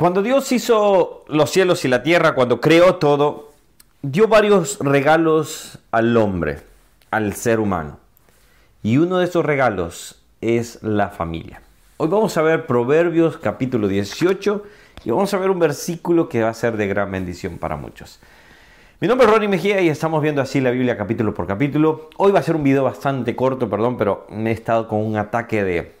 Cuando 0.00 0.22
Dios 0.22 0.50
hizo 0.50 1.26
los 1.28 1.50
cielos 1.50 1.84
y 1.84 1.88
la 1.88 2.02
tierra, 2.02 2.34
cuando 2.34 2.58
creó 2.58 2.94
todo, 2.94 3.50
dio 4.00 4.28
varios 4.28 4.78
regalos 4.80 5.78
al 5.90 6.16
hombre, 6.16 6.60
al 7.10 7.34
ser 7.34 7.60
humano. 7.60 7.98
Y 8.82 8.96
uno 8.96 9.18
de 9.18 9.26
esos 9.26 9.44
regalos 9.44 10.22
es 10.40 10.82
la 10.82 11.10
familia. 11.10 11.60
Hoy 11.98 12.08
vamos 12.08 12.34
a 12.38 12.40
ver 12.40 12.64
Proverbios 12.64 13.36
capítulo 13.36 13.88
18 13.88 14.64
y 15.04 15.10
vamos 15.10 15.34
a 15.34 15.36
ver 15.36 15.50
un 15.50 15.58
versículo 15.58 16.30
que 16.30 16.44
va 16.44 16.48
a 16.48 16.54
ser 16.54 16.78
de 16.78 16.86
gran 16.86 17.10
bendición 17.10 17.58
para 17.58 17.76
muchos. 17.76 18.20
Mi 19.00 19.06
nombre 19.06 19.26
es 19.26 19.32
Ronnie 19.34 19.48
Mejía 19.48 19.82
y 19.82 19.90
estamos 19.90 20.22
viendo 20.22 20.40
así 20.40 20.62
la 20.62 20.70
Biblia 20.70 20.96
capítulo 20.96 21.34
por 21.34 21.46
capítulo. 21.46 22.08
Hoy 22.16 22.32
va 22.32 22.38
a 22.38 22.42
ser 22.42 22.56
un 22.56 22.64
video 22.64 22.84
bastante 22.84 23.36
corto, 23.36 23.68
perdón, 23.68 23.98
pero 23.98 24.26
me 24.30 24.48
he 24.48 24.54
estado 24.54 24.88
con 24.88 25.04
un 25.04 25.16
ataque 25.18 25.62
de, 25.62 25.99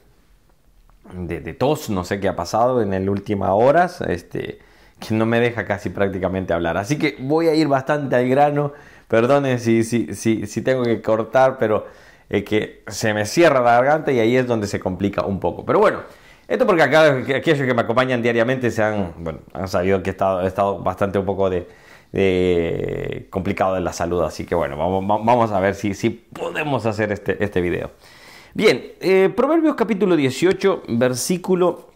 de, 1.12 1.54
tos, 1.54 1.90
no 1.90 2.04
sé 2.04 2.20
qué 2.20 2.28
ha 2.28 2.36
pasado 2.36 2.82
en 2.82 2.90
las 2.90 3.06
últimas 3.06 3.50
horas, 3.52 4.00
este, 4.02 4.58
que 4.98 5.14
no 5.14 5.26
me 5.26 5.40
deja 5.40 5.64
casi 5.64 5.90
prácticamente 5.90 6.52
hablar. 6.52 6.76
Así 6.76 6.98
que 6.98 7.16
voy 7.18 7.48
a 7.48 7.54
ir 7.54 7.68
bastante 7.68 8.16
al 8.16 8.28
grano, 8.28 8.72
perdonen 9.08 9.58
si, 9.58 9.84
si, 9.84 10.14
si, 10.14 10.46
si 10.46 10.62
tengo 10.62 10.82
que 10.84 11.00
cortar, 11.02 11.58
pero 11.58 11.86
es 12.28 12.44
que 12.44 12.82
se 12.86 13.12
me 13.12 13.26
cierra 13.26 13.60
la 13.60 13.72
garganta 13.72 14.12
y 14.12 14.20
ahí 14.20 14.36
es 14.36 14.46
donde 14.46 14.66
se 14.66 14.78
complica 14.78 15.24
un 15.24 15.40
poco. 15.40 15.64
Pero 15.66 15.80
bueno, 15.80 16.00
esto 16.46 16.66
porque 16.66 16.82
acá 16.82 17.16
aquellos 17.36 17.66
que 17.66 17.74
me 17.74 17.82
acompañan 17.82 18.22
diariamente 18.22 18.70
se 18.70 18.82
han, 18.82 19.14
bueno, 19.18 19.40
han 19.52 19.68
sabido 19.68 20.02
que 20.02 20.10
he 20.10 20.12
estado, 20.12 20.40
estado 20.46 20.78
bastante 20.78 21.18
un 21.18 21.24
poco 21.24 21.50
de, 21.50 21.68
complicado 23.30 23.76
en 23.76 23.84
la 23.84 23.92
salud, 23.92 24.22
así 24.22 24.44
que 24.44 24.54
bueno, 24.54 24.76
vamos, 24.76 25.24
vamos 25.24 25.52
a 25.52 25.60
ver 25.60 25.74
si, 25.74 25.94
si 25.94 26.10
podemos 26.10 26.86
hacer 26.86 27.12
este, 27.12 27.42
este 27.42 27.60
video. 27.60 27.90
Bien, 28.52 28.94
eh, 29.00 29.32
Proverbios 29.36 29.76
capítulo 29.76 30.16
18, 30.16 30.82
versículo 30.88 31.92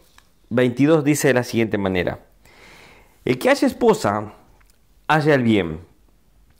22 0.49 1.03
dice 1.03 1.27
de 1.27 1.33
la 1.33 1.43
siguiente 1.43 1.77
manera. 1.77 2.19
El 3.25 3.37
que 3.39 3.49
haya 3.49 3.67
esposa, 3.67 4.35
haya 5.07 5.33
el 5.33 5.43
bien 5.43 5.81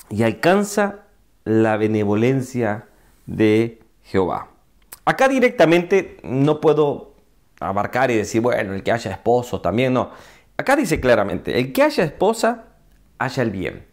y 0.09 0.23
alcanza 0.23 1.05
la 1.45 1.77
benevolencia 1.77 2.89
de 3.25 3.79
Jehová. 4.03 4.49
Acá 5.05 5.29
directamente 5.29 6.17
no 6.23 6.59
puedo 6.59 7.13
abarcar 7.61 8.11
y 8.11 8.17
decir, 8.17 8.41
bueno, 8.41 8.73
el 8.73 8.83
que 8.83 8.91
haya 8.91 9.11
esposo 9.11 9.61
también, 9.61 9.93
no. 9.93 10.11
Acá 10.57 10.75
dice 10.75 10.99
claramente, 10.99 11.57
el 11.57 11.71
que 11.71 11.83
haya 11.83 12.03
esposa, 12.03 12.65
haya 13.17 13.43
el 13.43 13.51
bien. 13.51 13.85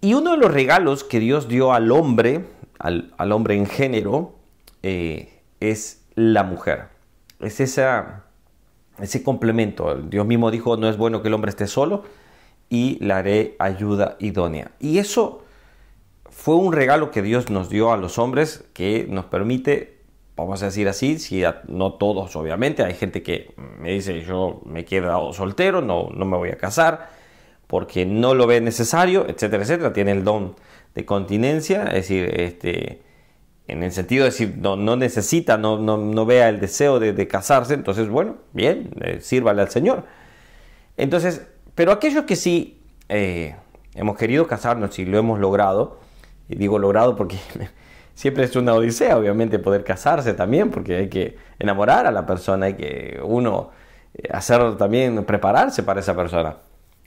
Y 0.00 0.14
uno 0.14 0.32
de 0.32 0.36
los 0.36 0.52
regalos 0.52 1.02
que 1.02 1.18
Dios 1.18 1.48
dio 1.48 1.72
al 1.72 1.90
hombre, 1.90 2.44
al, 2.78 3.32
hombre 3.32 3.56
en 3.56 3.66
género 3.66 4.34
eh, 4.82 5.40
es 5.60 6.04
la 6.14 6.42
mujer. 6.42 6.88
Es 7.40 7.60
esa, 7.60 8.24
ese 8.98 9.22
complemento. 9.22 9.94
Dios 9.96 10.26
mismo 10.26 10.50
dijo, 10.50 10.76
no 10.76 10.88
es 10.88 10.96
bueno 10.96 11.22
que 11.22 11.28
el 11.28 11.34
hombre 11.34 11.50
esté 11.50 11.66
solo 11.66 12.04
y 12.68 12.98
le 13.04 13.12
haré 13.12 13.56
ayuda 13.58 14.16
idónea. 14.18 14.70
Y 14.80 14.98
eso 14.98 15.44
fue 16.28 16.56
un 16.56 16.72
regalo 16.72 17.10
que 17.10 17.22
Dios 17.22 17.50
nos 17.50 17.68
dio 17.68 17.92
a 17.92 17.96
los 17.96 18.18
hombres 18.18 18.64
que 18.72 19.06
nos 19.08 19.26
permite, 19.26 19.98
vamos 20.36 20.62
a 20.62 20.66
decir 20.66 20.88
así, 20.88 21.18
si 21.18 21.42
no 21.68 21.94
todos 21.94 22.34
obviamente, 22.36 22.82
hay 22.82 22.94
gente 22.94 23.22
que 23.22 23.54
me 23.78 23.92
dice 23.92 24.22
yo 24.22 24.60
me 24.64 24.80
he 24.80 24.84
quedado 24.84 25.32
soltero, 25.32 25.80
no, 25.80 26.08
no 26.10 26.24
me 26.24 26.36
voy 26.36 26.50
a 26.50 26.58
casar 26.58 27.08
porque 27.66 28.04
no 28.04 28.34
lo 28.34 28.46
ve 28.46 28.60
necesario, 28.60 29.26
etcétera, 29.28 29.62
etcétera, 29.62 29.92
tiene 29.92 30.12
el 30.12 30.24
don 30.24 30.54
de 30.94 31.04
continencia, 31.04 31.84
es 31.84 32.08
decir, 32.08 32.40
este, 32.40 33.02
en 33.66 33.82
el 33.82 33.92
sentido 33.92 34.24
de 34.24 34.30
decir, 34.30 34.54
no, 34.58 34.76
no 34.76 34.96
necesita, 34.96 35.56
no, 35.56 35.78
no, 35.78 36.26
vea 36.26 36.48
el 36.48 36.60
deseo 36.60 37.00
de, 37.00 37.28
casarse, 37.28 37.74
entonces, 37.74 38.08
bueno, 38.08 38.36
bien, 38.52 38.90
eh, 39.00 39.20
sírvale 39.20 39.62
al 39.62 39.70
Señor. 39.70 40.04
Entonces, 40.96 41.46
pero 41.74 41.90
aquellos 41.92 42.24
que 42.24 42.36
sí 42.36 42.80
eh, 43.08 43.56
hemos 43.94 44.16
querido 44.16 44.46
casarnos 44.46 44.98
y 44.98 45.04
lo 45.04 45.18
hemos 45.18 45.40
logrado, 45.40 45.98
y 46.48 46.56
digo 46.56 46.78
logrado 46.78 47.16
porque 47.16 47.38
siempre 48.14 48.44
es 48.44 48.54
una 48.54 48.74
odisea, 48.74 49.16
obviamente, 49.16 49.58
poder 49.58 49.82
casarse 49.82 50.34
también, 50.34 50.70
porque 50.70 50.96
hay 50.96 51.08
que 51.08 51.36
enamorar 51.58 52.06
a 52.06 52.12
la 52.12 52.26
persona, 52.26 52.66
hay 52.66 52.74
que 52.74 53.20
uno 53.24 53.70
eh, 54.14 54.28
hacer 54.30 54.76
también, 54.76 55.24
prepararse 55.24 55.82
para 55.82 56.00
esa 56.00 56.14
persona. 56.14 56.58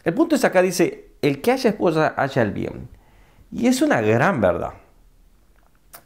El 0.03 0.13
punto 0.13 0.35
es 0.35 0.43
acá, 0.43 0.61
dice, 0.61 1.11
el 1.21 1.41
que 1.41 1.51
haya 1.51 1.69
esposa, 1.69 2.13
haya 2.17 2.41
el 2.41 2.51
bien. 2.51 2.96
Y 3.51 3.67
es 3.67 3.81
una 3.81 4.01
gran 4.01 4.41
verdad. 4.41 4.73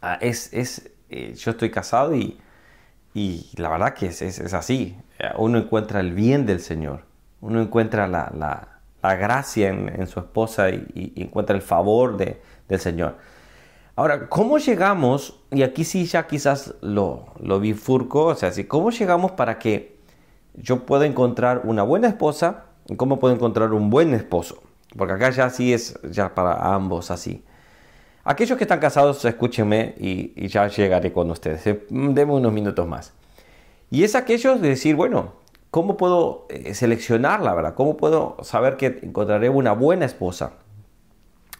Ah, 0.02 0.18
es, 0.22 0.54
es 0.54 0.92
eh, 1.10 1.34
yo 1.36 1.52
estoy 1.52 1.70
casado 1.70 2.16
y, 2.16 2.40
y 3.14 3.50
la 3.58 3.70
verdad 3.70 3.94
que 3.94 4.08
es, 4.08 4.22
es, 4.22 4.54
así. 4.54 4.98
Eh, 5.20 5.30
uno 5.38 5.58
encuentra 5.58 6.00
el 6.00 6.14
bien 6.14 6.46
del 6.46 6.60
Señor. 6.60 7.04
Uno 7.42 7.62
encuentra 7.62 8.08
la, 8.08 8.32
la, 8.36 8.80
la 9.02 9.16
gracia 9.16 9.70
en, 9.70 9.90
en, 9.90 10.08
su 10.08 10.20
esposa 10.20 10.70
y, 10.70 11.14
encuentra 11.16 11.56
el 11.56 11.62
favor 11.62 12.18
de, 12.18 12.42
del 12.68 12.80
Señor. 12.80 13.18
Ahora, 13.96 14.30
¿cómo 14.30 14.58
llegamos? 14.58 15.42
Y 15.52 15.64
aquí 15.64 15.84
sí 15.84 16.06
ya 16.06 16.28
quizás 16.28 16.76
lo, 16.82 17.34
lo 17.40 17.60
bifurco. 17.60 18.28
O 18.28 18.36
sea, 18.36 18.52
¿cómo 18.68 18.92
llegamos 18.92 19.32
para 19.32 19.60
que 19.60 20.00
yo 20.54 20.86
pueda 20.86 21.06
encontrar 21.06 21.62
una 21.66 21.84
buena 21.84 22.08
esposa? 22.08 22.66
¿Y 22.88 22.96
cómo 22.96 23.20
puedo 23.20 23.34
encontrar 23.34 23.74
un 23.74 23.90
buen 23.90 24.14
esposo? 24.14 24.64
Porque 24.98 25.14
acá 25.14 25.30
ya 25.30 25.50
sí 25.50 25.74
es 25.74 26.00
ya 26.04 26.34
para 26.34 26.74
ambos 26.74 27.12
así. 27.12 27.44
Aquellos 28.24 28.58
que 28.58 28.66
están 28.66 28.80
casados, 28.80 29.24
escúchenme 29.26 29.96
y, 29.98 30.48
ya 30.48 30.68
llegaré 30.68 31.12
con 31.12 31.32
ustedes. 31.32 31.66
Eh, 31.66 31.86
Deme 31.90 32.34
unos 32.34 32.54
minutos 32.54 32.88
más. 32.88 33.14
Y 33.90 34.04
es 34.04 34.16
aquellos 34.16 34.62
de 34.62 34.70
decir, 34.70 34.96
bueno, 34.96 35.34
¿cómo 35.72 35.98
puedo 35.98 36.46
eh, 36.50 36.74
seleccionar 36.74 37.42
la 37.42 37.54
verdad? 37.56 37.74
¿Cómo 37.74 37.98
puedo 37.98 38.38
saber 38.44 38.78
que 38.78 39.00
encontraré 39.02 39.50
una 39.50 39.72
buena 39.72 40.06
esposa? 40.06 40.54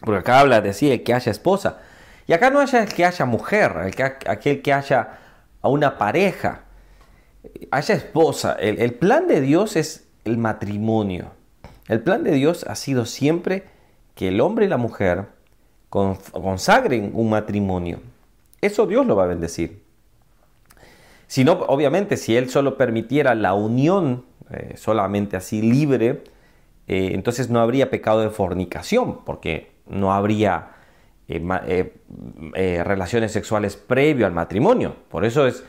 Porque 0.00 0.20
acá 0.20 0.40
habla 0.40 0.60
de 0.60 0.72
sí, 0.72 0.96
que 1.00 1.14
haya 1.14 1.32
esposa. 1.32 1.80
Y 2.28 2.32
acá 2.32 2.50
no 2.50 2.60
haya 2.60 2.86
que 2.86 3.04
haya 3.04 3.24
mujer, 3.24 3.72
el 3.84 3.94
que, 3.94 4.04
aquel 4.04 4.62
que 4.62 4.72
haya 4.72 5.18
a 5.60 5.68
una 5.68 5.98
pareja, 5.98 6.62
haya 7.70 7.94
esposa. 7.94 8.52
el 8.60 8.94
plan 8.94 9.26
de 9.26 9.40
Dios 9.40 9.74
es 9.76 10.06
el 10.24 10.38
matrimonio. 10.38 11.41
El 11.92 12.00
plan 12.00 12.24
de 12.24 12.32
Dios 12.32 12.64
ha 12.66 12.74
sido 12.74 13.04
siempre 13.04 13.64
que 14.14 14.28
el 14.28 14.40
hombre 14.40 14.64
y 14.64 14.68
la 14.68 14.78
mujer 14.78 15.26
consagren 15.90 17.10
un 17.12 17.28
matrimonio. 17.28 18.00
Eso 18.62 18.86
Dios 18.86 19.04
lo 19.04 19.14
va 19.14 19.24
a 19.24 19.26
bendecir. 19.26 19.82
Si 21.26 21.44
no, 21.44 21.52
obviamente, 21.52 22.16
si 22.16 22.34
Él 22.34 22.48
solo 22.48 22.78
permitiera 22.78 23.34
la 23.34 23.52
unión 23.52 24.24
eh, 24.50 24.72
solamente 24.78 25.36
así 25.36 25.60
libre, 25.60 26.24
eh, 26.88 27.10
entonces 27.12 27.50
no 27.50 27.60
habría 27.60 27.90
pecado 27.90 28.22
de 28.22 28.30
fornicación, 28.30 29.22
porque 29.26 29.72
no 29.86 30.14
habría 30.14 30.70
eh, 31.28 31.92
relaciones 32.86 33.32
sexuales 33.32 33.76
previo 33.76 34.24
al 34.24 34.32
matrimonio. 34.32 34.96
Por 35.10 35.26
eso 35.26 35.46
es 35.46 35.62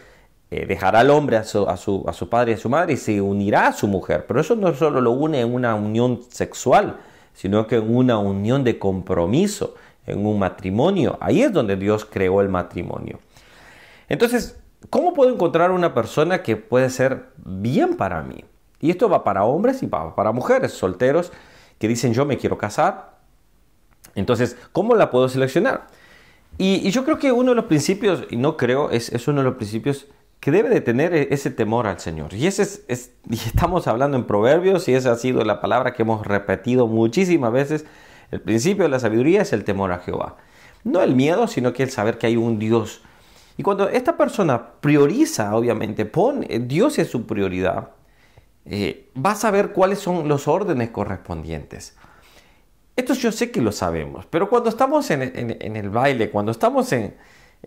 eh, 0.51 0.65
dejará 0.67 0.99
al 0.99 1.09
hombre 1.09 1.37
a 1.37 1.43
su, 1.43 1.67
a, 1.67 1.77
su, 1.77 2.03
a 2.07 2.13
su, 2.13 2.29
padre 2.29 2.51
y 2.51 2.55
a 2.55 2.57
su 2.57 2.69
madre 2.69 2.93
y 2.93 2.97
se 2.97 3.19
unirá 3.21 3.67
a 3.67 3.73
su 3.73 3.87
mujer. 3.87 4.25
Pero 4.27 4.39
eso 4.39 4.55
no 4.55 4.73
solo 4.73 5.01
lo 5.01 5.11
une 5.11 5.41
en 5.41 5.53
una 5.53 5.75
unión 5.75 6.21
sexual, 6.29 6.97
sino 7.33 7.65
que 7.67 7.77
en 7.77 7.95
una 7.95 8.17
unión 8.19 8.63
de 8.63 8.77
compromiso, 8.77 9.75
en 10.05 10.25
un 10.25 10.39
matrimonio. 10.39 11.17
Ahí 11.21 11.41
es 11.41 11.51
donde 11.51 11.75
Dios 11.75 12.05
creó 12.05 12.41
el 12.41 12.49
matrimonio. 12.49 13.19
Entonces, 14.09 14.59
¿cómo 14.89 15.13
puedo 15.13 15.33
encontrar 15.33 15.71
una 15.71 15.93
persona 15.93 16.43
que 16.43 16.55
puede 16.55 16.89
ser 16.89 17.29
bien 17.37 17.97
para 17.97 18.21
mí? 18.21 18.45
Y 18.79 18.91
esto 18.91 19.09
va 19.09 19.23
para 19.23 19.45
hombres 19.45 19.81
y 19.81 19.87
para, 19.87 20.13
para 20.13 20.31
mujeres 20.31 20.73
solteros 20.73 21.31
que 21.79 21.87
dicen 21.87 22.13
yo 22.13 22.25
me 22.25 22.37
quiero 22.37 22.57
casar. 22.57 23.13
Entonces, 24.15 24.57
¿cómo 24.71 24.95
la 24.95 25.09
puedo 25.09 25.29
seleccionar? 25.29 25.87
Y, 26.57 26.91
yo 26.91 27.03
creo 27.03 27.17
que 27.17 27.31
uno 27.31 27.51
de 27.51 27.55
los 27.55 27.65
principios, 27.65 28.25
y 28.29 28.35
no 28.35 28.57
creo, 28.57 28.91
es, 28.91 29.11
es 29.11 29.27
uno 29.27 29.39
de 29.39 29.45
los 29.45 29.55
principios 29.55 30.07
que 30.43 30.51
debe 30.51 30.67
de 30.67 30.81
tener 30.81 31.13
e-, 31.13 31.29
ese 31.31 31.51
temor 31.51 31.87
al 31.87 32.01
Señor. 32.01 32.33
Y 32.33 32.47
ese 32.47 32.63
es, 32.63 33.13
y 33.29 33.35
estamos 33.35 33.87
hablando 33.87 34.17
en 34.17 34.25
Proverbios 34.25 34.89
y 34.89 34.93
esa 34.93 35.13
ha 35.13 35.15
sido 35.15 35.45
la 35.45 35.61
palabra 35.61 35.93
que 35.93 36.01
hemos 36.01 36.27
repetido 36.27 36.85
muchísimas 36.85 37.53
veces. 37.53 37.85
El 38.29 38.41
principio 38.41 38.83
de 38.83 38.89
la 38.89 38.99
sabiduría 38.99 39.43
es 39.43 39.53
el 39.53 39.63
temor 39.63 39.93
a 39.93 39.99
Jehová. 39.99 40.35
No 40.83 41.01
el 41.01 41.15
miedo, 41.15 41.47
sino 41.47 41.71
que 41.71 41.83
el 41.83 41.91
saber 41.91 42.17
que 42.17 42.27
hay 42.27 42.35
un 42.35 42.59
Dios. 42.59 43.01
Y 43.55 43.63
cuando 43.63 43.87
esta 43.87 44.17
persona 44.17 44.73
prioriza, 44.81 45.55
obviamente, 45.55 46.03
pone 46.03 46.59
Dios 46.59 46.99
es 46.99 47.07
su 47.09 47.25
prioridad, 47.25 47.91
eh, 48.65 49.11
va 49.15 49.31
a 49.31 49.35
saber 49.35 49.71
cuáles 49.71 49.99
son 49.99 50.27
los 50.27 50.49
órdenes 50.49 50.89
correspondientes. 50.89 51.95
Esto 52.97 53.13
yo 53.13 53.31
sé 53.31 53.49
que 53.49 53.61
lo 53.61 53.71
sabemos, 53.71 54.25
pero 54.29 54.49
cuando 54.49 54.67
estamos 54.67 55.09
en, 55.09 55.21
en 55.23 55.75
el 55.77 55.89
baile, 55.89 56.29
cuando 56.29 56.51
estamos 56.51 56.91
en, 56.91 57.15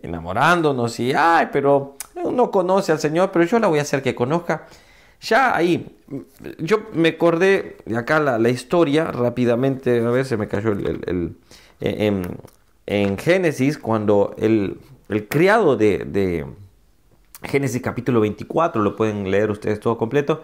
enamorándonos 0.02 1.00
y, 1.00 1.12
ay, 1.14 1.48
pero 1.50 1.96
uno 2.24 2.50
conoce 2.50 2.92
al 2.92 2.98
Señor, 2.98 3.30
pero 3.32 3.44
yo 3.44 3.58
la 3.58 3.68
voy 3.68 3.78
a 3.78 3.82
hacer 3.82 4.02
que 4.02 4.14
conozca. 4.14 4.66
Ya 5.20 5.56
ahí, 5.56 5.96
yo 6.58 6.80
me 6.92 7.10
acordé 7.10 7.78
de 7.86 7.96
acá 7.96 8.20
la, 8.20 8.48
historia 8.48 9.06
rápidamente, 9.06 10.00
a 10.00 10.10
ver, 10.10 10.26
se 10.26 10.36
me 10.36 10.46
cayó 10.46 10.72
el, 10.72 11.36
en, 11.80 13.18
Génesis, 13.18 13.78
cuando 13.78 14.34
el, 14.38 14.78
criado 15.28 15.76
de, 15.76 16.04
de, 16.04 16.46
Génesis 17.42 17.80
capítulo 17.80 18.20
24, 18.20 18.82
lo 18.82 18.94
pueden 18.94 19.30
leer 19.30 19.50
ustedes 19.50 19.80
todo 19.80 19.96
completo, 19.96 20.42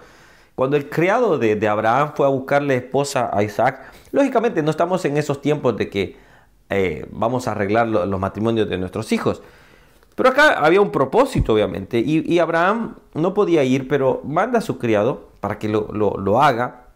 Cuando 0.54 0.76
el 0.76 0.88
criado 0.88 1.38
de, 1.38 1.68
Abraham 1.68 2.12
fue 2.14 2.26
a 2.26 2.30
buscarle 2.30 2.76
esposa 2.76 3.30
a 3.32 3.42
Isaac, 3.42 3.92
lógicamente 4.10 4.62
no 4.62 4.70
estamos 4.70 5.04
en 5.04 5.18
esos 5.18 5.42
tiempos 5.42 5.76
de 5.76 5.90
que 5.90 6.16
eh, 6.70 7.06
vamos 7.10 7.46
a 7.46 7.52
arreglar 7.52 7.88
los 7.88 8.18
matrimonios 8.18 8.68
de 8.70 8.78
nuestros 8.78 9.12
hijos. 9.12 9.42
Pero 10.14 10.28
acá 10.28 10.52
había 10.64 10.80
un 10.80 10.90
propósito, 10.90 11.54
obviamente, 11.54 11.98
y, 11.98 12.38
Abraham 12.38 12.96
no 13.14 13.34
podía 13.34 13.64
ir, 13.64 13.88
pero 13.88 14.20
manda 14.24 14.58
a 14.58 14.62
su 14.62 14.78
criado 14.78 15.30
para 15.40 15.58
que 15.58 15.68
lo, 15.68 15.88
lo 15.92 16.42
haga. 16.42 16.86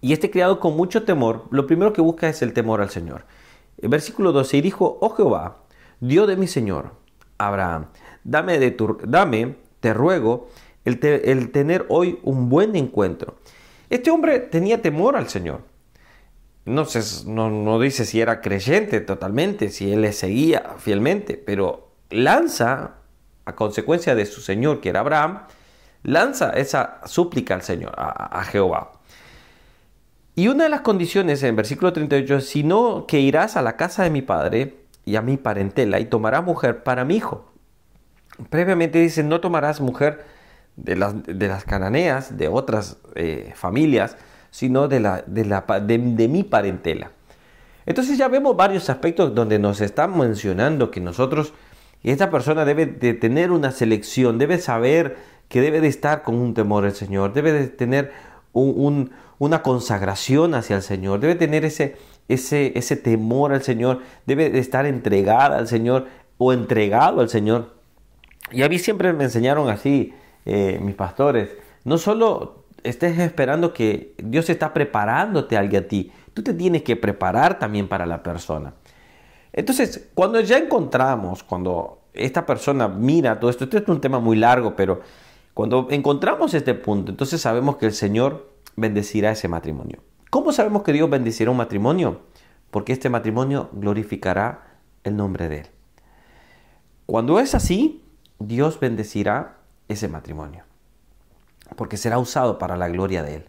Y 0.00 0.12
este 0.12 0.30
criado 0.30 0.60
con 0.60 0.76
mucho 0.76 1.04
temor, 1.04 1.44
lo 1.50 1.66
primero 1.66 1.92
que 1.92 2.00
busca 2.00 2.28
es 2.28 2.42
el 2.42 2.52
temor 2.52 2.80
al 2.80 2.90
Señor. 2.90 3.24
El 3.80 3.88
versículo 3.88 4.32
12, 4.32 4.56
y 4.56 4.60
dijo, 4.60 4.98
oh 5.00 5.10
Jehová, 5.10 5.58
Dios 6.00 6.26
de 6.26 6.36
mi 6.36 6.46
Señor, 6.46 6.92
Abraham, 7.38 7.86
dame, 8.24 8.58
de 8.58 8.70
tu, 8.70 8.98
dame 9.04 9.56
te 9.80 9.94
ruego, 9.94 10.48
el, 10.84 11.50
tener 11.50 11.86
hoy 11.88 12.18
un 12.22 12.48
buen 12.48 12.76
encuentro. 12.76 13.36
Este 13.88 14.10
hombre 14.10 14.38
tenía 14.38 14.80
temor 14.80 15.16
al 15.16 15.28
Señor. 15.28 15.62
No, 16.66 16.86
no, 17.26 17.50
no, 17.50 17.80
dice 17.80 18.04
si 18.04 18.20
era 18.20 18.40
creyente 18.40 19.00
totalmente, 19.00 19.70
si 19.70 19.92
él 19.92 20.02
le 20.02 20.12
seguía 20.12 20.74
fielmente, 20.78 21.34
pero 21.34 21.89
lanza, 22.10 22.92
a 23.44 23.54
consecuencia 23.54 24.14
de 24.14 24.26
su 24.26 24.40
Señor, 24.40 24.80
que 24.80 24.90
era 24.90 25.00
Abraham, 25.00 25.42
lanza 26.02 26.50
esa 26.50 27.00
súplica 27.04 27.54
al 27.54 27.62
Señor, 27.62 27.92
a, 27.96 28.42
Jehová. 28.44 28.92
Y 30.34 30.48
una 30.48 30.64
de 30.64 30.70
las 30.70 30.80
condiciones 30.80 31.42
en 31.42 31.56
versículo 31.56 31.92
38 31.92 32.36
es, 32.36 32.48
sino 32.48 33.06
que 33.06 33.20
irás 33.20 33.56
a 33.56 33.62
la 33.62 33.76
casa 33.76 34.04
de 34.04 34.10
mi 34.10 34.22
padre 34.22 34.76
y 35.04 35.16
a 35.16 35.22
mi 35.22 35.36
parentela 35.36 36.00
y 36.00 36.06
tomarás 36.06 36.44
mujer 36.44 36.82
para 36.82 37.04
mi 37.04 37.16
hijo. 37.16 37.52
Previamente 38.48 38.98
dice, 38.98 39.22
no 39.22 39.40
tomarás 39.40 39.80
mujer 39.80 40.24
de 40.76 40.96
las, 40.96 41.14
de 41.24 41.48
las 41.48 41.64
cananeas, 41.64 42.38
de 42.38 42.48
otras 42.48 42.96
eh, 43.14 43.52
familias, 43.54 44.16
sino 44.50 44.88
de, 44.88 45.00
la, 45.00 45.22
de, 45.26 45.44
la, 45.44 45.62
de, 45.80 45.98
mi 45.98 46.42
parentela. 46.42 47.10
Entonces 47.86 48.18
ya 48.18 48.28
vemos 48.28 48.56
varios 48.56 48.88
aspectos 48.90 49.34
donde 49.34 49.58
nos 49.58 49.80
están 49.80 50.16
mencionando 50.16 50.90
que 50.90 51.00
nosotros, 51.00 51.52
esta 52.02 52.30
persona 52.30 52.64
debe 52.64 52.86
de 52.86 53.14
tener 53.14 53.50
una 53.50 53.72
selección, 53.72 54.38
debe 54.38 54.58
saber 54.58 55.16
que 55.48 55.60
debe 55.60 55.80
de 55.80 55.88
estar 55.88 56.22
con 56.22 56.36
un 56.36 56.54
temor 56.54 56.84
al 56.84 56.94
Señor, 56.94 57.32
debe 57.32 57.52
de 57.52 57.66
tener 57.66 58.12
un, 58.52 59.10
una 59.38 59.62
consagración 59.62 60.54
hacia 60.54 60.76
el 60.76 60.82
Señor, 60.82 61.20
debe 61.20 61.34
tener 61.34 61.64
ese, 61.64 61.96
ese, 62.28 62.72
ese 62.76 62.96
temor 62.96 63.52
al 63.52 63.62
Señor, 63.62 64.00
debe 64.26 64.48
de 64.48 64.58
estar 64.58 64.86
entregada 64.86 65.58
al 65.58 65.68
Señor 65.68 66.06
o 66.38 66.52
entregado 66.52 67.20
al 67.20 67.28
Señor. 67.28 67.74
Y 68.52 68.62
a 68.62 68.68
mí 68.68 68.78
siempre 68.78 69.12
me 69.12 69.24
enseñaron 69.24 69.68
así, 69.68 70.14
eh, 70.46 70.78
mis 70.80 70.94
pastores, 70.94 71.50
no 71.84 71.98
solo 71.98 72.64
estés 72.82 73.18
esperando 73.18 73.72
que 73.72 74.14
Dios 74.18 74.48
está 74.50 74.72
preparándote 74.72 75.56
a 75.56 75.60
alguien 75.60 75.84
a 75.84 75.88
ti, 75.88 76.12
tú 76.34 76.42
te 76.42 76.54
tienes 76.54 76.82
que 76.82 76.96
preparar 76.96 77.58
también 77.58 77.88
para 77.88 78.06
la 78.06 78.22
persona. 78.22 78.72
Entonces, 79.52 80.08
cuando 80.14 80.40
ya 80.40 80.58
encontramos, 80.58 81.42
cuando 81.42 82.02
esta 82.12 82.46
persona 82.46 82.88
mira 82.88 83.38
todo 83.38 83.50
esto, 83.50 83.64
esto 83.64 83.78
es 83.78 83.88
un 83.88 84.00
tema 84.00 84.20
muy 84.20 84.36
largo, 84.36 84.76
pero 84.76 85.00
cuando 85.54 85.88
encontramos 85.90 86.54
este 86.54 86.74
punto, 86.74 87.10
entonces 87.10 87.40
sabemos 87.40 87.76
que 87.76 87.86
el 87.86 87.92
Señor 87.92 88.50
bendecirá 88.76 89.32
ese 89.32 89.48
matrimonio. 89.48 90.00
¿Cómo 90.30 90.52
sabemos 90.52 90.82
que 90.82 90.92
Dios 90.92 91.10
bendecirá 91.10 91.50
un 91.50 91.56
matrimonio? 91.56 92.20
Porque 92.70 92.92
este 92.92 93.10
matrimonio 93.10 93.68
glorificará 93.72 94.78
el 95.02 95.16
nombre 95.16 95.48
de 95.48 95.58
Él. 95.58 95.66
Cuando 97.06 97.40
es 97.40 97.56
así, 97.56 98.04
Dios 98.38 98.78
bendecirá 98.78 99.58
ese 99.88 100.06
matrimonio. 100.06 100.64
Porque 101.76 101.96
será 101.96 102.18
usado 102.18 102.58
para 102.58 102.76
la 102.76 102.88
gloria 102.88 103.24
de 103.24 103.36
Él. 103.36 103.48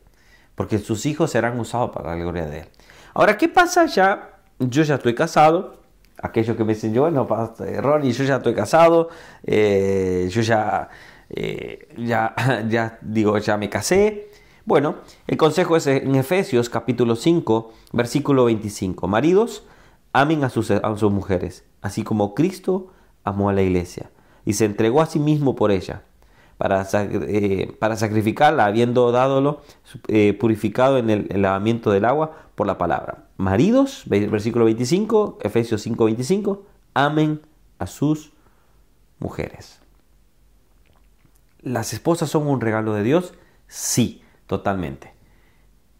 Porque 0.55 0.79
sus 0.79 1.05
hijos 1.05 1.31
serán 1.31 1.59
usados 1.59 1.91
para 1.91 2.15
la 2.15 2.15
gloria 2.15 2.45
de 2.45 2.61
Él. 2.61 2.69
Ahora, 3.13 3.37
¿qué 3.37 3.47
pasa 3.47 3.85
ya? 3.85 4.39
Yo 4.59 4.83
ya 4.83 4.95
estoy 4.95 5.13
casado. 5.13 5.80
Aquellos 6.21 6.55
que 6.55 6.63
me 6.63 6.73
dicen, 6.73 6.93
yo, 6.93 7.09
no, 7.09 7.27
Ronnie, 7.27 8.11
yo 8.11 8.23
ya 8.23 8.37
estoy 8.37 8.53
casado. 8.53 9.09
Eh, 9.43 10.27
yo 10.31 10.41
ya, 10.41 10.89
eh, 11.29 11.87
ya, 11.97 12.35
ya, 12.69 12.99
digo, 13.01 13.37
ya 13.37 13.57
me 13.57 13.69
casé. 13.69 14.29
Bueno, 14.65 14.95
el 15.27 15.37
consejo 15.37 15.75
es 15.75 15.87
en 15.87 16.15
Efesios 16.15 16.69
capítulo 16.69 17.15
5, 17.15 17.73
versículo 17.93 18.45
25. 18.45 19.07
Maridos, 19.07 19.65
amen 20.13 20.43
a 20.43 20.49
sus, 20.49 20.69
a 20.69 20.97
sus 20.97 21.11
mujeres, 21.11 21.65
así 21.81 22.03
como 22.03 22.35
Cristo 22.35 22.91
amó 23.23 23.49
a 23.49 23.53
la 23.53 23.63
iglesia 23.63 24.11
y 24.45 24.53
se 24.53 24.65
entregó 24.65 25.01
a 25.01 25.05
sí 25.05 25.19
mismo 25.19 25.55
por 25.55 25.71
ella, 25.71 26.03
para, 26.61 26.87
eh, 26.93 27.75
para 27.79 27.95
sacrificarla, 27.95 28.65
habiendo 28.65 29.11
dadolo 29.11 29.63
eh, 30.07 30.37
purificado 30.39 30.99
en 30.99 31.09
el, 31.09 31.41
lavamiento 31.41 31.89
del 31.89 32.05
agua 32.05 32.49
por 32.53 32.67
la 32.67 32.77
palabra. 32.77 33.25
Maridos, 33.37 34.03
versículo 34.05 34.65
25, 34.65 35.39
Efesios 35.41 35.81
5, 35.81 36.05
25, 36.05 36.63
amen 36.93 37.41
a 37.79 37.87
sus 37.87 38.33
mujeres. 39.17 39.79
¿Las 41.63 41.93
esposas 41.93 42.29
son 42.29 42.45
un 42.45 42.61
regalo 42.61 42.93
de 42.93 43.01
Dios? 43.01 43.33
Sí 43.65 44.21
totalmente. 44.45 45.15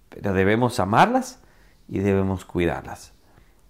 Pero 0.09 0.31
debemos 0.33 0.79
amarlas 0.79 1.39
y 1.87 2.01
debemos 2.01 2.45
cuidarlas. 2.45 3.13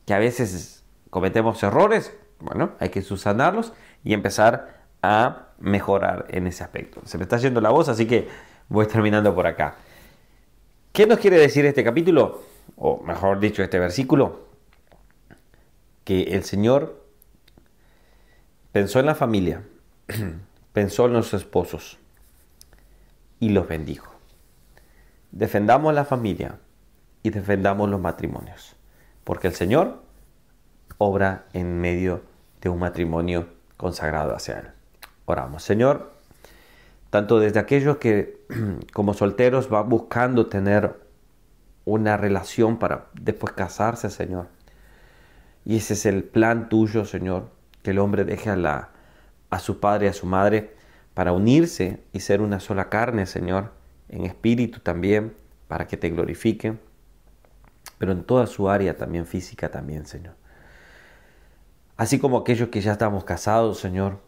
Que 0.06 0.14
a 0.14 0.20
veces 0.20 0.84
cometemos 1.10 1.64
errores, 1.64 2.14
bueno, 2.42 2.74
hay 2.82 2.90
que 2.90 3.02
subsanarlos 3.02 3.72
y 4.04 4.14
empezar 4.14 4.82
a 5.02 5.51
mejorar 5.62 6.26
en 6.30 6.48
ese 6.48 6.64
aspecto. 6.64 7.02
Se 7.06 7.18
me 7.18 7.24
está 7.24 7.38
yendo 7.38 7.62
la 7.62 7.70
voz, 7.70 7.90
así 7.90 8.06
que 8.06 8.28
voy 8.70 8.88
terminando 8.88 9.34
por 9.34 9.48
acá. 9.48 9.76
¿Qué 10.92 11.08
nos 11.08 11.20
quiere 11.20 11.38
decir 11.38 11.66
este 11.66 11.84
capítulo? 11.84 12.42
O 12.76 13.02
mejor 13.04 13.40
dicho, 13.40 13.64
este 13.64 13.80
versículo. 13.80 14.48
Que 16.04 16.24
el 16.24 16.44
Señor 16.44 17.06
pensó 18.72 19.00
en 19.00 19.06
la 19.06 19.16
familia, 19.16 19.64
pensó 20.74 21.06
en 21.06 21.14
los 21.14 21.34
esposos 21.34 22.00
y 23.40 23.50
los 23.50 23.68
bendijo 23.68 24.12
defendamos 25.32 25.94
la 25.94 26.06
familia 26.06 26.60
y 27.24 27.30
defendamos 27.30 27.90
los 27.90 28.00
matrimonios, 28.00 28.76
porque 29.24 29.48
el 29.48 29.54
Señor 29.54 30.02
obra 30.98 31.46
en 31.54 31.80
medio 31.80 32.22
de 32.62 32.70
un 32.70 32.80
matrimonio 32.80 33.48
consagrado 33.78 34.36
hacia 34.36 34.60
Él. 34.60 34.70
Oramos, 35.26 35.64
Señor, 35.64 36.14
tanto 37.10 37.40
desde 37.40 37.60
aquellos 37.60 37.98
que 37.98 38.42
como 38.94 39.14
solteros 39.14 39.70
van 39.70 39.90
buscando 39.90 40.48
tener 40.48 41.00
una 41.86 42.18
relación 42.18 42.78
para 42.78 43.08
después 43.14 43.54
casarse, 43.54 44.10
Señor. 44.10 44.48
Y 45.66 45.78
ese 45.78 45.94
es 45.94 46.06
el 46.06 46.24
plan 46.24 46.70
tuyo, 46.70 47.06
Señor, 47.06 47.50
que 47.84 47.92
el 47.92 48.00
hombre 48.00 48.24
deje 48.24 48.50
a, 48.50 48.56
la, 48.56 48.90
a 49.50 49.60
su 49.60 49.80
padre 49.80 50.08
y 50.08 50.10
a 50.10 50.14
su 50.14 50.26
madre 50.26 50.76
para 51.14 51.34
unirse 51.34 52.02
y 52.14 52.22
ser 52.22 52.42
una 52.42 52.60
sola 52.60 52.90
carne, 52.90 53.26
Señor 53.26 53.82
en 54.12 54.26
espíritu 54.26 54.80
también, 54.80 55.34
para 55.68 55.88
que 55.88 55.98
te 55.98 56.10
glorifiquen, 56.10 56.80
pero 57.98 58.12
en 58.12 58.24
toda 58.24 58.46
su 58.46 58.70
área 58.70 58.98
también 58.98 59.26
física 59.26 59.72
también, 59.72 60.06
Señor. 60.06 60.36
Así 61.96 62.20
como 62.20 62.38
aquellos 62.38 62.70
que 62.70 62.82
ya 62.82 62.94
estamos 62.94 63.24
casados, 63.24 63.80
Señor, 63.80 64.20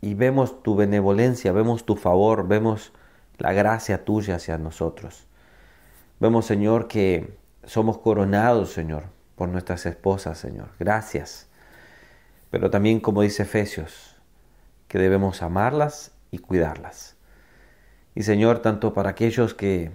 y 0.00 0.14
vemos 0.14 0.62
tu 0.62 0.76
benevolencia, 0.76 1.52
vemos 1.52 1.84
tu 1.84 1.96
favor, 1.96 2.46
vemos 2.46 2.92
la 3.38 3.52
gracia 3.52 4.04
tuya 4.04 4.36
hacia 4.36 4.58
nosotros. 4.58 5.26
Vemos, 6.20 6.46
Señor, 6.46 6.88
que 6.88 7.38
somos 7.64 7.98
coronados, 7.98 8.72
Señor, 8.72 9.04
por 9.34 9.48
nuestras 9.48 9.84
esposas, 9.86 10.38
Señor. 10.38 10.70
Gracias. 10.78 11.48
Pero 12.50 12.70
también, 12.70 13.00
como 13.00 13.22
dice 13.22 13.42
Efesios, 13.42 14.16
que 14.88 14.98
debemos 14.98 15.42
amarlas 15.42 16.12
y 16.30 16.38
cuidarlas. 16.38 17.16
Y 18.14 18.22
Señor, 18.22 18.60
tanto 18.60 18.94
para 18.94 19.10
aquellos 19.10 19.52
que 19.52 19.90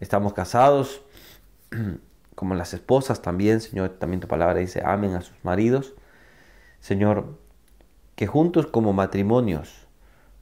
estamos 0.00 0.32
casados, 0.32 1.02
como 2.34 2.54
las 2.54 2.74
esposas 2.74 3.22
también, 3.22 3.60
Señor, 3.60 3.90
también 3.90 4.20
tu 4.20 4.28
palabra 4.28 4.58
dice, 4.58 4.82
amen 4.84 5.14
a 5.14 5.22
sus 5.22 5.36
maridos. 5.44 5.94
Señor, 6.80 7.38
que 8.18 8.26
juntos 8.26 8.66
como 8.66 8.92
matrimonios 8.92 9.86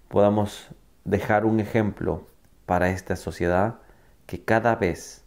podamos 0.08 0.68
dejar 1.04 1.44
un 1.44 1.60
ejemplo 1.60 2.26
para 2.64 2.88
esta 2.88 3.16
sociedad 3.16 3.80
que 4.24 4.42
cada 4.42 4.76
vez, 4.76 5.26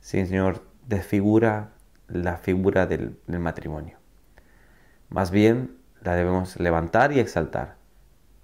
Señor, 0.00 0.62
desfigura 0.86 1.70
la 2.06 2.36
figura 2.36 2.86
del, 2.86 3.16
matrimonio. 3.26 3.96
Más 5.08 5.30
bien 5.30 5.74
la 6.02 6.16
debemos 6.16 6.60
levantar 6.60 7.12
y 7.12 7.18
exaltar. 7.18 7.76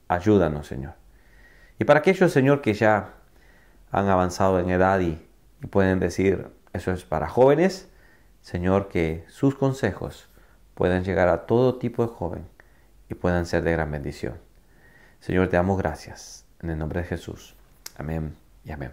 Ayúdanos, 0.08 0.66
Señor. 0.66 0.94
Y 1.78 1.84
para 1.84 1.98
aquellos, 1.98 2.32
Señor, 2.32 2.62
que 2.62 2.72
ya 2.72 3.16
han 3.90 4.08
avanzado 4.08 4.60
en 4.60 4.70
edad 4.70 4.98
y, 5.00 5.20
pueden 5.68 6.00
decir, 6.00 6.48
eso 6.72 6.90
es 6.90 7.04
para 7.04 7.28
jóvenes, 7.28 7.90
Señor, 8.40 8.88
que 8.88 9.26
sus 9.28 9.54
consejos 9.56 10.30
puedan 10.72 11.04
llegar 11.04 11.28
a 11.28 11.44
todo 11.44 11.76
tipo 11.76 12.02
de 12.02 12.08
joven 12.14 12.55
y 13.08 13.14
puedan 13.14 13.46
ser 13.46 13.62
de 13.62 13.72
gran 13.72 13.90
bendición. 13.90 14.34
Señor, 15.20 15.48
te 15.48 15.56
damos 15.56 15.78
gracias. 15.78 16.44
En 16.62 16.70
el 16.70 16.78
nombre 16.78 17.00
de 17.02 17.06
Jesús. 17.06 17.54
Amén 17.96 18.34
y 18.64 18.72
amén. 18.72 18.92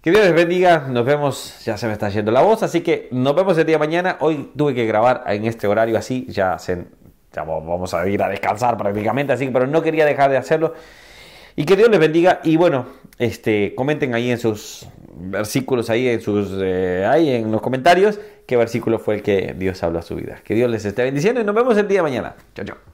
Que 0.00 0.10
Dios 0.10 0.24
les 0.24 0.34
bendiga, 0.34 0.86
nos 0.88 1.04
vemos, 1.04 1.64
ya 1.64 1.76
se 1.76 1.86
me 1.86 1.92
está 1.92 2.08
yendo 2.08 2.32
la 2.32 2.42
voz, 2.42 2.64
así 2.64 2.80
que 2.80 3.08
nos 3.12 3.36
vemos 3.36 3.56
el 3.56 3.64
día 3.64 3.76
de 3.76 3.78
mañana. 3.78 4.16
Hoy 4.18 4.50
tuve 4.56 4.74
que 4.74 4.84
grabar 4.84 5.22
en 5.28 5.44
este 5.44 5.68
horario 5.68 5.96
así, 5.96 6.26
ya, 6.28 6.58
se, 6.58 6.86
ya 7.32 7.44
vamos 7.44 7.94
a 7.94 8.08
ir 8.08 8.20
a 8.20 8.28
descansar 8.28 8.76
prácticamente, 8.76 9.32
así 9.32 9.48
pero 9.52 9.68
no 9.68 9.80
quería 9.80 10.04
dejar 10.04 10.30
de 10.30 10.38
hacerlo. 10.38 10.74
Y 11.54 11.64
que 11.64 11.76
Dios 11.76 11.88
les 11.88 12.00
bendiga 12.00 12.40
y 12.42 12.56
bueno, 12.56 12.86
este, 13.18 13.74
comenten 13.76 14.14
ahí 14.14 14.32
en 14.32 14.38
sus 14.38 14.88
versículos, 15.14 15.88
ahí 15.90 16.08
en, 16.08 16.20
sus, 16.20 16.50
eh, 16.60 17.06
ahí 17.08 17.30
en 17.30 17.52
los 17.52 17.60
comentarios, 17.60 18.18
qué 18.46 18.56
versículo 18.56 18.98
fue 18.98 19.16
el 19.16 19.22
que 19.22 19.54
Dios 19.56 19.82
habló 19.84 20.00
a 20.00 20.02
su 20.02 20.16
vida. 20.16 20.40
Que 20.42 20.54
Dios 20.54 20.68
les 20.68 20.84
esté 20.84 21.04
bendiciendo 21.04 21.40
y 21.40 21.44
nos 21.44 21.54
vemos 21.54 21.76
el 21.76 21.86
día 21.86 21.98
de 21.98 22.02
mañana. 22.02 22.34
Chao, 22.54 22.64
chao. 22.64 22.91